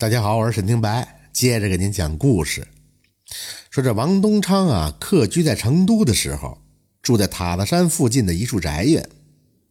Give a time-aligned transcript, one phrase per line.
[0.00, 2.66] 大家好，我是沈听白，接着给您讲故事。
[3.68, 6.56] 说这王东昌啊，客居在成都的时候，
[7.02, 9.06] 住在塔子山附近的一处宅院。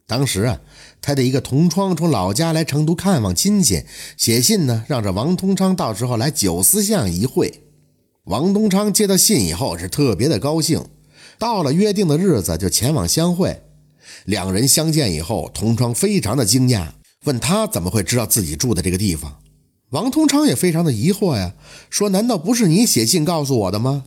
[0.06, 0.62] 当时啊，
[1.02, 3.86] 他的一个同窗从老家来成都看望亲戚，
[4.18, 7.64] 写信呢，让这王东昌到时候来九思巷一会。
[8.26, 10.86] 王东昌接到信以后是特别的高兴，
[11.40, 13.64] 到了约定的日子就前往相会。
[14.26, 16.90] 两人相见以后，同窗非常的惊讶，
[17.24, 19.36] 问他怎么会知道自己住的这个地方。
[19.90, 21.54] 王同昌也非常的疑惑呀，
[21.90, 24.04] 说：“难道不是你写信告诉我的吗？”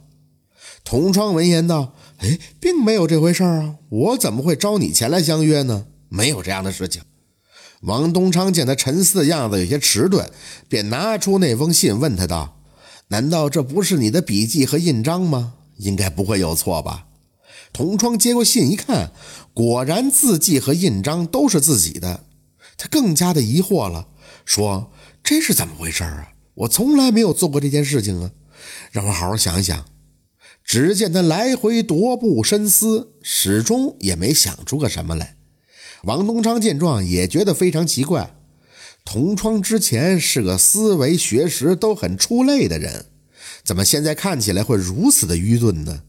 [0.84, 5.86] 同窗闻言道：“哎，并没有这回事啊，我怎么会招你前来相约呢？
[6.08, 7.02] 没有这样的事情。”
[7.82, 10.30] 王东昌见他沉思的样子有些迟钝，
[10.68, 12.60] 便拿出那封信问他道
[13.08, 15.54] ：“难道这不是你的笔迹和印章吗？
[15.78, 17.06] 应该不会有错吧？”
[17.72, 19.10] 同窗接过信一看，
[19.52, 22.24] 果然字迹和印章都是自己的，
[22.76, 24.06] 他更加的疑惑了，
[24.44, 24.92] 说。
[25.32, 26.28] 这是怎么回事啊？
[26.52, 28.32] 我从来没有做过这件事情啊！
[28.90, 29.86] 让我好好想想。
[30.62, 35.38] 只见他来回踱步深思，始终也没想出个什么来。
[36.02, 38.36] 王东昌见状也觉得非常奇怪。
[39.06, 43.06] 同窗之前是个思维学识都很出类的人，
[43.64, 46.02] 怎么现在看起来会如此的愚钝呢？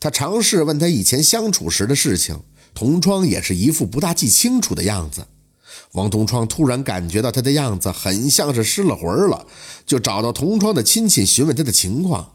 [0.00, 2.40] 他尝试问他以前相处时的事情，
[2.72, 5.26] 同窗也是一副不大记清楚的样子。
[5.92, 9.46] 王同窗突然感觉到他的样子很像是失了魂了，
[9.86, 12.32] 就找到同窗的亲戚询问他的情况。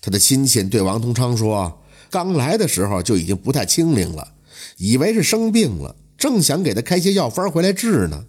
[0.00, 4.34] 他的亲戚对王同昌说：“刚来的时候就已经不太清灵了，
[4.76, 8.26] 以为是生病了，正想给他开些药方回来治呢。”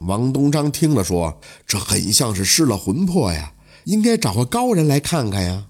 [0.00, 5.66] 王东昌听了说：“这很像是失了魂魄呀，应该找个高人来看看呀。”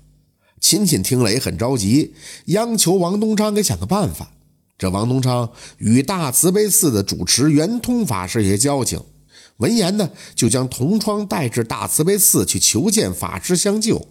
[0.60, 2.14] 亲戚听了也很着急，
[2.46, 4.32] 央求王东昌给想个办法。
[4.78, 9.02] 这王东昌与大慈悲寺的主持圆通法师有些交情，
[9.56, 14.06] 闻言呢，就将同窗带至大慈悲寺去求见法师相救。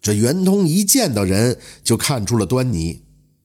[0.00, 3.02] 这圆通一见到人就看出了端倪，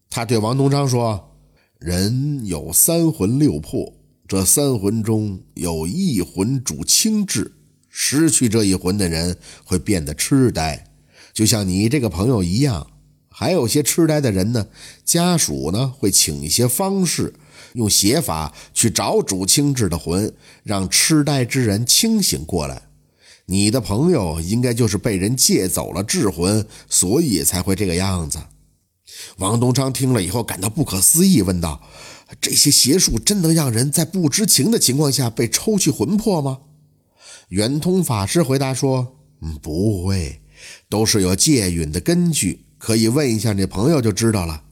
[0.09, 1.35] 他对王东昌说
[1.79, 3.93] ：“人有三魂六魄，
[4.27, 7.53] 这三魂中有一魂主清智，
[7.89, 10.87] 失去这一魂的人会变得痴呆，
[11.33, 12.85] 就像你这个朋友一样。”
[13.39, 14.65] 还有些痴呆的人呢，
[15.05, 17.35] 家属呢会请一些方士，
[17.73, 20.33] 用邪法去找主清智的魂，
[20.63, 22.81] 让痴呆之人清醒过来。
[23.45, 28.39] 你的朋友应该就是被人借走了智魂，所以才会这个样子。
[29.37, 31.83] 王东昌听了以后感到不可思议，问道
[32.41, 36.61] ：“这些邪术真能让人在不知情的情况下被抽去魂魄吗？”
[37.49, 40.41] 圆通法师回答说：“嗯，不会，
[40.89, 44.63] 都是有借允的根据。”可以问一下你朋友就知道了。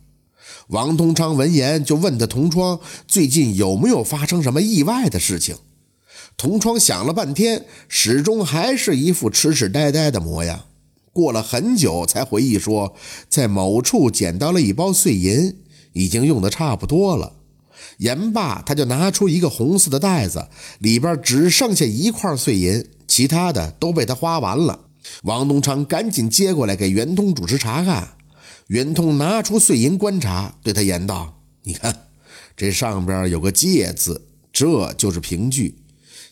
[0.69, 5.55] 王东昌闻言就问他同窗最近有没有发生什么意外的事情。
[6.37, 10.65] 同窗想了半天，始终还是一副痴痴呆呆的模样。
[11.13, 12.93] 过了很久才回忆说，
[13.29, 15.55] 在某处捡到了一包碎银，
[15.93, 17.33] 已经用的差不多了。
[17.99, 20.47] 言罢，他就拿出一个红色的袋子，
[20.79, 24.84] 里边只剩下一块碎银，其他的都被他花完了。
[25.23, 28.13] 王东昌赶紧接过来给圆通主持查看。
[28.67, 32.07] 圆通拿出碎银观察，对他言道：“你看，
[32.57, 35.77] 这上边有个戒字，这就是凭据。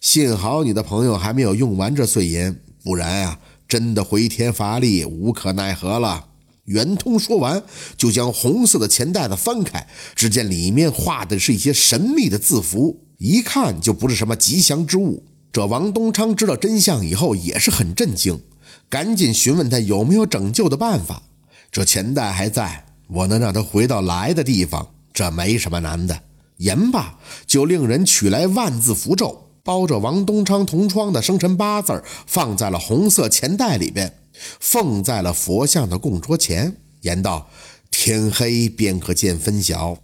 [0.01, 6.29] 幸好你的朋友还没有用完这碎银，不然啊，真的回天乏力，无可奈何了。”
[6.65, 7.61] 圆通说完，
[7.97, 9.85] 就将红色的钱袋子翻开，
[10.15, 15.25] 只见里面画的是一些神秘的字符，一看就不是什么吉祥之物。
[15.51, 18.41] 这王东昌知道真相以后，也是很震惊。
[18.89, 21.23] 赶紧询问他有没有拯救的办法。
[21.71, 26.19] 这钱袋还在，我能让他回到来的地方，这没什么难的。
[26.57, 27.17] 言罢，
[27.47, 34.13] 就令人取来万字符咒，包着王东昌同窗的生辰八字，放在了红色钱袋里边，
[34.59, 37.49] 奉在了佛像的供桌前，言道
[37.89, 39.97] ：“天黑便可见分晓。”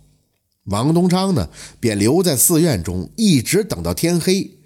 [0.65, 1.49] 王东昌呢，
[1.79, 4.58] 便留在寺院中，一直等到天黑。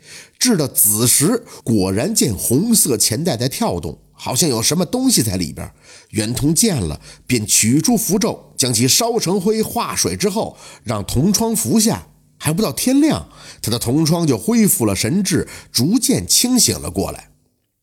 [0.43, 5.71] 至到子时，果然见红色钱袋在跳动，好像有什么东西在里边。
[6.09, 12.07] 圆通见了，便取出符咒，将其烧成灰，化水之后，让同窗服下。
[12.37, 13.29] 还不到天亮，
[13.61, 17.29] 他的同窗就恢复了神智，逐渐清醒了过来。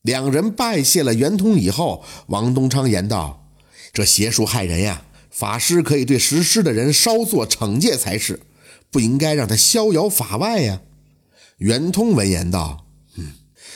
[0.03, 3.49] 两人拜谢了圆通以后，王东昌言道
[3.91, 8.41] ：“这邪术害人呀，法师可以对实施的人稍作惩戒才是，
[8.91, 10.83] 不应该让他逍遥法外呀。”
[11.61, 12.87] 圆通闻言道
[13.19, 13.33] ：“嗯，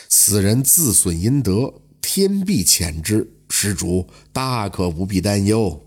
[0.09, 3.31] 此人自损阴德，天必谴之。
[3.51, 5.83] 施主大可不必担忧。”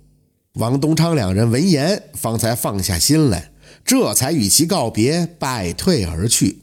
[0.54, 3.52] 王东昌两人闻言，方才放下心来，
[3.84, 6.62] 这才与其告别，败退而去。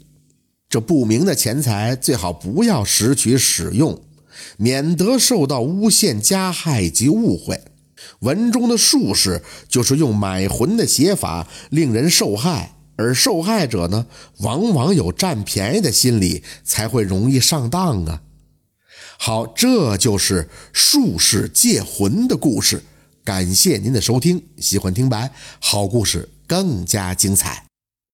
[0.68, 4.00] 这不明的钱财最好不要拾取使用，
[4.56, 7.60] 免得受到诬陷、加害及误会。
[8.20, 14.06] 文中的术士就是用买魂的写法，令人受害，而受害者呢，
[14.38, 18.22] 往往有占便宜的心理，才会容易上当啊。
[19.18, 22.82] 好，这就是术士借魂的故事。
[23.24, 27.73] 感谢您的收听，喜欢听白好故事更加精彩。